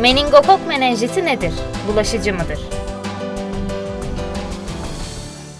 Meningokok 0.00 0.60
menenjiti 0.68 1.24
nedir? 1.24 1.52
Bulaşıcı 1.92 2.32
mıdır? 2.32 2.58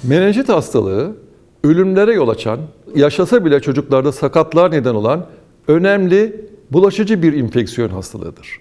Menenjit 0.03 0.49
hastalığı 0.49 1.17
ölümlere 1.65 2.13
yol 2.13 2.29
açan, 2.29 2.61
yaşasa 2.95 3.45
bile 3.45 3.61
çocuklarda 3.61 4.13
sakatlığa 4.13 4.69
neden 4.69 4.95
olan 4.95 5.27
önemli 5.69 6.49
bulaşıcı 6.71 7.23
bir 7.23 7.33
infeksiyon 7.33 7.89
hastalığıdır. 7.89 8.61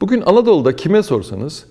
Bugün 0.00 0.20
Anadolu'da 0.20 0.76
kime 0.76 1.02
sorsanız 1.02 1.66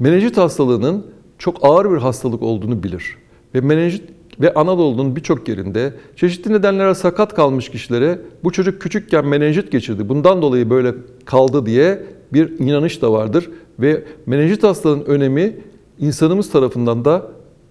menenjit 0.00 0.36
hastalığının 0.36 1.06
çok 1.38 1.58
ağır 1.62 1.90
bir 1.90 1.98
hastalık 1.98 2.42
olduğunu 2.42 2.82
bilir. 2.82 3.16
Ve 3.54 3.60
menenjit 3.60 4.02
ve 4.40 4.54
Anadolu'nun 4.54 5.16
birçok 5.16 5.48
yerinde 5.48 5.92
çeşitli 6.16 6.52
nedenlere 6.52 6.94
sakat 6.94 7.34
kalmış 7.34 7.68
kişilere 7.68 8.18
bu 8.44 8.52
çocuk 8.52 8.82
küçükken 8.82 9.26
menenjit 9.26 9.72
geçirdi. 9.72 10.08
Bundan 10.08 10.42
dolayı 10.42 10.70
böyle 10.70 10.94
kaldı 11.24 11.66
diye 11.66 12.02
bir 12.32 12.58
inanış 12.58 13.02
da 13.02 13.12
vardır 13.12 13.50
ve 13.78 14.04
menenjit 14.26 14.62
hastalığının 14.62 15.04
önemi 15.04 15.56
insanımız 15.98 16.50
tarafından 16.50 17.04
da 17.04 17.22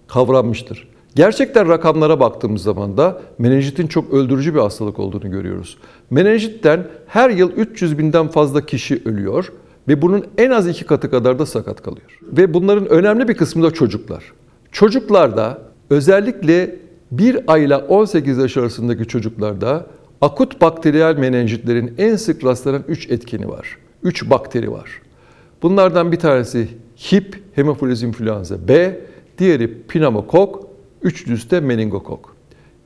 kavranmıştır. 0.08 0.88
Gerçekten 1.16 1.70
rakamlara 1.70 2.20
baktığımız 2.20 2.62
zaman 2.64 2.98
da 2.98 3.22
menenjitin 3.38 3.88
çok 3.88 4.14
öldürücü 4.14 4.54
bir 4.54 4.60
hastalık 4.60 5.00
olduğunu 5.00 5.32
görüyoruz. 5.32 5.78
Menenjitten 6.10 6.88
her 7.08 7.30
yıl 7.30 7.52
300 7.52 7.98
binden 7.98 8.28
fazla 8.28 8.66
kişi 8.66 9.02
ölüyor 9.06 9.52
ve 9.88 10.02
bunun 10.02 10.26
en 10.38 10.52
az 10.52 10.68
iki 10.68 10.86
katı 10.86 11.12
kadar 11.12 11.40
da 11.40 11.46
sakat 11.46 11.84
kalıyor. 11.84 12.20
Ve 12.24 12.54
bunların 12.54 12.88
önemli 12.88 13.28
bir 13.28 13.34
kısmı 13.34 13.64
da 13.64 13.72
çocuklar. 13.72 14.24
Çocuklarda 14.72 15.62
özellikle 15.90 16.76
1 17.12 17.40
ayla 17.48 17.80
18 17.80 18.38
yaş 18.38 18.58
arasındaki 18.58 19.06
çocuklarda 19.06 19.86
akut 20.22 20.62
bakteriyel 20.62 21.18
menenjitlerin 21.18 21.94
en 21.98 22.16
sık 22.16 22.46
rastlanan 22.46 22.84
3 22.88 23.10
etkeni 23.10 23.50
var. 23.50 23.78
3 24.06 24.30
bakteri 24.30 24.72
var. 24.72 25.02
Bunlardan 25.62 26.12
bir 26.12 26.20
tanesi 26.20 26.68
hip 27.12 27.44
hemofiliz 27.56 28.04
influenza 28.04 28.68
B, 28.68 29.00
diğeri 29.38 29.82
pneumokok, 29.82 30.68
üçüncüsü 31.02 31.50
de 31.50 31.60
meningokok. 31.60 32.36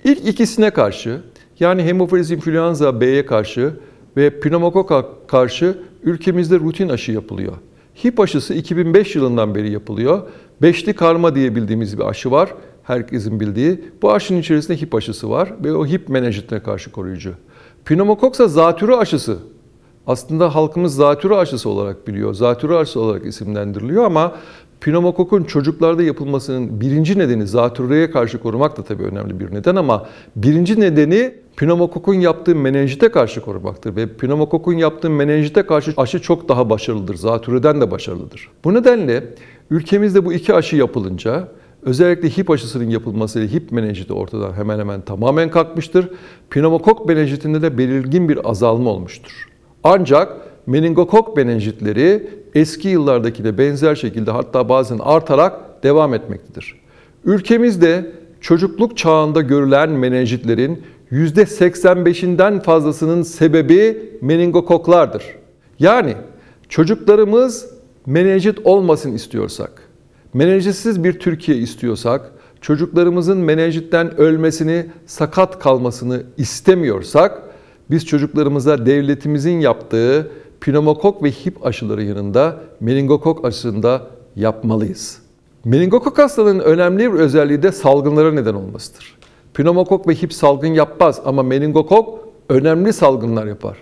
İlk 0.04 0.28
ikisine 0.28 0.70
karşı 0.70 1.22
yani 1.60 1.84
hemofiliz 1.84 2.32
influenza 2.32 3.02
B'ye 3.02 3.26
karşı 3.26 3.74
ve 4.18 4.40
pneumokoka 4.40 5.06
karşı 5.28 5.78
ülkemizde 6.04 6.60
rutin 6.60 6.90
aşı 6.90 7.12
yapılıyor. 7.12 7.54
Hip 8.04 8.20
aşısı 8.20 8.54
2005 8.54 9.16
yılından 9.16 9.56
beri 9.56 9.72
yapılıyor. 9.72 10.22
Beşli 10.62 10.94
karma 10.94 11.36
diye 11.36 11.56
bildiğimiz 11.56 11.98
bir 11.98 12.04
aşı 12.04 12.32
var. 12.32 12.54
Herkesin 12.84 13.40
bildiği. 13.40 13.84
Bu 14.02 14.12
aşının 14.12 14.40
içerisinde 14.40 14.82
hip 14.82 14.96
aşısı 14.96 15.30
var 15.30 15.54
ve 15.64 15.74
o 15.74 15.86
hip 15.86 16.10
menenjitine 16.10 16.64
karşı 16.64 16.92
koruyucu. 16.92 17.34
Pneumokok 17.86 18.34
ise 18.34 18.48
zatürre 18.48 18.96
aşısı. 18.96 19.38
Aslında 20.10 20.56
halkımız 20.56 20.96
zatürre 20.96 21.36
aşısı 21.36 21.70
olarak 21.70 22.08
biliyor. 22.08 22.34
Zatürre 22.34 22.76
aşısı 22.76 23.00
olarak 23.00 23.26
isimlendiriliyor 23.26 24.04
ama 24.04 24.36
pneumokokun 24.82 25.44
çocuklarda 25.44 26.04
yapılmasının 26.04 26.82
birinci 26.82 27.20
nedeni 27.20 27.48
zatürreye 27.48 28.12
karşı 28.12 28.40
korumak 28.40 28.78
da 28.78 28.84
tabii 28.84 29.04
önemli 29.04 29.40
bir 29.40 29.54
neden 29.54 29.76
ama 29.76 30.08
birinci 30.36 30.80
nedeni 30.80 31.34
pneumokokun 31.58 32.14
yaptığı 32.14 32.56
menenjite 32.56 33.12
karşı 33.12 33.42
korumaktır 33.42 33.96
ve 33.96 34.08
pneumokokun 34.08 34.74
yaptığı 34.74 35.10
menenjite 35.10 35.66
karşı 35.66 35.94
aşı 35.98 36.22
çok 36.22 36.50
daha 36.50 36.70
başarılıdır. 36.70 37.16
Zatürreden 37.16 37.82
de 37.82 37.92
başarılıdır. 37.92 38.50
Bu 38.64 38.74
nedenle 38.74 39.24
ülkemizde 39.70 40.26
bu 40.26 40.34
iki 40.34 40.54
aşı 40.54 40.76
yapılınca 40.76 41.48
Özellikle 41.84 42.30
hip 42.30 42.50
aşısının 42.50 42.90
yapılmasıyla 42.90 43.48
hip 43.48 43.72
menenjiti 43.72 44.14
ortadan 44.14 44.54
hemen 44.54 44.80
hemen 44.80 45.02
tamamen 45.02 45.50
kalkmıştır. 45.50 46.10
Pneumokok 46.50 47.08
menenjitinde 47.08 47.62
de 47.62 47.78
belirgin 47.78 48.30
bir 48.30 48.50
azalma 48.50 48.90
olmuştur. 48.90 49.49
Ancak 49.84 50.38
meningokok 50.68 51.38
menenjitleri 51.38 52.30
eski 52.56 52.88
yıllardakine 52.88 53.58
benzer 53.58 53.96
şekilde 53.96 54.32
hatta 54.32 54.70
bazen 54.70 55.00
artarak 55.00 55.84
devam 55.84 56.14
etmektedir. 56.14 56.76
Ülkemizde 57.26 58.12
çocukluk 58.42 58.98
çağında 58.98 59.42
görülen 59.42 59.90
menenjitlerin 59.90 60.84
%85'inden 61.12 62.62
fazlasının 62.62 63.24
sebebi 63.24 64.10
meningokoklardır. 64.22 65.24
Yani 65.80 66.16
çocuklarımız 66.70 67.70
menenjit 68.06 68.60
olmasın 68.64 69.14
istiyorsak, 69.14 69.72
menenjitsiz 70.34 71.04
bir 71.04 71.20
Türkiye 71.20 71.58
istiyorsak, 71.58 72.32
çocuklarımızın 72.62 73.38
menenjitten 73.38 74.20
ölmesini, 74.20 74.86
sakat 75.06 75.60
kalmasını 75.60 76.24
istemiyorsak, 76.38 77.49
biz 77.92 78.06
çocuklarımıza 78.06 78.86
devletimizin 78.86 79.60
yaptığı 79.60 80.32
pneumokok 80.62 81.24
ve 81.24 81.32
hip 81.32 81.66
aşıları 81.66 82.04
yanında 82.04 82.58
meningokok 82.80 83.46
aşısını 83.46 84.02
yapmalıyız. 84.36 85.20
Meningokok 85.66 86.18
hastalığının 86.18 86.60
önemli 86.60 87.14
bir 87.14 87.20
özelliği 87.20 87.64
de 87.64 87.72
salgınlara 87.72 88.32
neden 88.32 88.54
olmasıdır. 88.54 89.18
Pneumokok 89.54 90.08
ve 90.08 90.16
hip 90.16 90.34
salgın 90.34 90.74
yapmaz 90.74 91.22
ama 91.26 91.44
meningokok 91.44 92.20
önemli 92.50 92.94
salgınlar 92.94 93.46
yapar. 93.46 93.78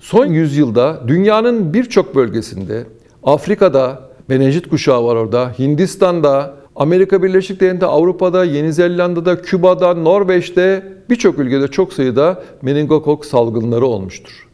Son 0.00 0.26
yüzyılda 0.26 1.00
dünyanın 1.08 1.74
birçok 1.74 2.14
bölgesinde, 2.14 2.86
Afrika'da 3.22 4.08
menenjit 4.28 4.68
kuşağı 4.68 5.04
var 5.04 5.16
orada, 5.16 5.52
Hindistan'da, 5.58 6.54
Amerika 6.78 7.22
Birleşik 7.22 7.60
Devletleri, 7.60 7.90
Avrupa'da, 7.90 8.44
Yeni 8.44 8.72
Zelanda'da, 8.72 9.42
Küba'da, 9.42 9.94
Norveç'te 9.94 10.82
birçok 11.10 11.38
ülkede 11.38 11.68
çok 11.68 11.92
sayıda 11.92 12.42
meningokok 12.62 13.26
salgınları 13.26 13.86
olmuştur. 13.86 14.48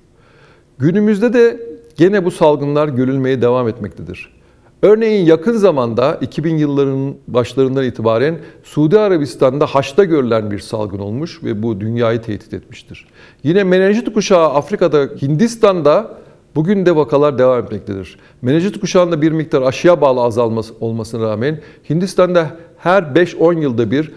Günümüzde 0.78 1.32
de 1.32 1.60
gene 1.96 2.24
bu 2.24 2.30
salgınlar 2.30 2.88
görülmeye 2.88 3.42
devam 3.42 3.68
etmektedir. 3.68 4.34
Örneğin 4.82 5.26
yakın 5.26 5.52
zamanda 5.52 6.18
2000 6.20 6.56
yılların 6.56 7.14
başlarından 7.28 7.84
itibaren 7.84 8.38
Suudi 8.62 8.98
Arabistan'da 8.98 9.66
Haç'ta 9.66 10.04
görülen 10.04 10.50
bir 10.50 10.58
salgın 10.58 10.98
olmuş 10.98 11.44
ve 11.44 11.62
bu 11.62 11.80
dünyayı 11.80 12.22
tehdit 12.22 12.54
etmiştir. 12.54 13.06
Yine 13.42 13.64
menenjit 13.64 14.14
kuşağı 14.14 14.48
Afrika'da, 14.48 15.08
Hindistan'da 15.22 16.23
bugün 16.54 16.87
de 16.87 16.97
vakalar 16.97 17.38
devam 17.38 17.65
etmektedir. 17.65 18.19
Menenjit 18.42 18.81
kuşağında 18.81 19.22
bir 19.22 19.32
miktar 19.32 19.62
aşıya 19.62 20.00
bağlı 20.00 20.20
azalması 20.20 20.75
olmasına 20.81 21.31
rağmen 21.31 21.60
Hindistan'da 21.91 22.50
her 22.78 23.03
5-10 23.03 23.60
yılda 23.60 23.91
bir 23.91 24.12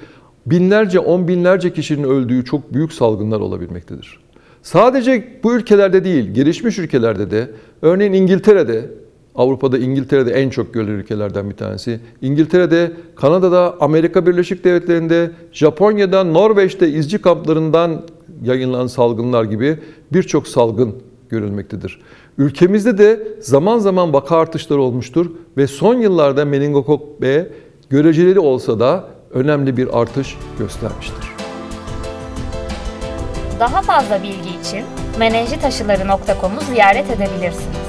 binlerce, 0.45 0.99
on 0.99 1.27
binlerce 1.27 1.73
kişinin 1.73 2.03
öldüğü 2.03 2.45
çok 2.45 2.73
büyük 2.73 2.93
salgınlar 2.93 3.39
olabilmektedir. 3.39 4.19
Sadece 4.63 5.39
bu 5.43 5.55
ülkelerde 5.55 6.03
değil, 6.03 6.31
gelişmiş 6.31 6.79
ülkelerde 6.79 7.31
de, 7.31 7.51
örneğin 7.81 8.13
İngiltere'de, 8.13 8.89
Avrupa'da 9.35 9.77
İngiltere'de 9.77 10.31
en 10.31 10.49
çok 10.49 10.73
görülen 10.73 10.93
ülkelerden 10.93 11.49
bir 11.49 11.55
tanesi. 11.55 11.99
İngiltere'de, 12.21 12.91
Kanada'da, 13.15 13.75
Amerika 13.79 14.27
Birleşik 14.27 14.63
Devletleri'nde, 14.63 15.31
Japonya'da, 15.51 16.23
Norveç'te 16.23 16.89
izci 16.89 17.17
kamplarından 17.17 18.03
yayınlanan 18.43 18.87
salgınlar 18.87 19.43
gibi 19.43 19.77
birçok 20.13 20.47
salgın 20.47 20.95
görülmektedir. 21.29 21.99
Ülkemizde 22.37 22.97
de 22.97 23.27
zaman 23.39 23.79
zaman 23.79 24.13
vaka 24.13 24.37
artışları 24.37 24.81
olmuştur 24.81 25.31
ve 25.57 25.67
son 25.67 25.95
yıllarda 25.95 26.45
meningokok 26.45 27.21
B 27.21 27.47
göreceli 27.89 28.39
olsa 28.39 28.79
da 28.79 29.05
önemli 29.31 29.77
bir 29.77 29.99
artış 30.01 30.37
göstermiştir. 30.59 31.27
Daha 33.59 33.81
fazla 33.81 34.23
bilgi 34.23 34.59
için 34.61 34.85
menenjitaşıları.com'u 35.19 36.61
ziyaret 36.73 37.09
edebilirsiniz. 37.09 37.86